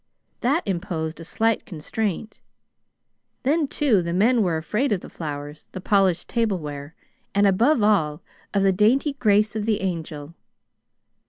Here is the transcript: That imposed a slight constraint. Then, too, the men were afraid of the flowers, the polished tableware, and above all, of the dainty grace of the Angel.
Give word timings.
That 0.39 0.63
imposed 0.65 1.19
a 1.19 1.23
slight 1.23 1.63
constraint. 1.67 2.41
Then, 3.43 3.67
too, 3.67 4.01
the 4.01 4.13
men 4.15 4.41
were 4.41 4.57
afraid 4.57 4.91
of 4.91 5.01
the 5.01 5.11
flowers, 5.11 5.67
the 5.73 5.79
polished 5.79 6.27
tableware, 6.27 6.95
and 7.35 7.45
above 7.45 7.83
all, 7.83 8.23
of 8.51 8.63
the 8.63 8.73
dainty 8.73 9.13
grace 9.13 9.55
of 9.55 9.67
the 9.67 9.81
Angel. 9.81 10.33